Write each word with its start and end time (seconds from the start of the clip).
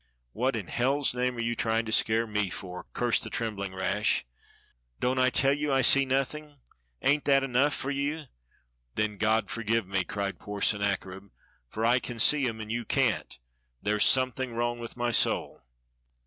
"What 0.33 0.55
in 0.55 0.65
hell's 0.65 1.13
name 1.13 1.37
are 1.37 1.41
you 1.41 1.55
trying 1.55 1.85
to 1.85 1.91
scare 1.91 2.25
me 2.25 2.49
for.^" 2.49 2.85
cursed 2.91 3.23
the 3.23 3.29
trembling 3.29 3.75
Rash. 3.75 4.25
"Don't 4.99 5.19
I 5.19 5.29
tell 5.29 5.53
you 5.53 5.71
I 5.71 5.83
see 5.83 6.05
nothing? 6.07 6.59
Ain't 7.03 7.25
that 7.25 7.43
enough 7.43 7.75
for 7.75 7.91
you.^^" 7.91 8.27
"Then 8.95 9.17
God 9.17 9.51
forgive 9.51 9.85
me!" 9.87 10.03
cried 10.03 10.39
poor 10.39 10.59
Sennacherib, 10.59 11.25
"for 11.67 11.85
I 11.85 11.99
can 11.99 12.17
see 12.17 12.47
'em 12.47 12.59
and 12.59 12.71
you 12.71 12.83
can't; 12.83 13.37
there's 13.79 14.05
something 14.07 14.55
wrong 14.55 14.79
with 14.79 14.97
my 14.97 15.11
soul." 15.11 15.61